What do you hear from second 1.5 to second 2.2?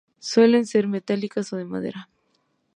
o de madera.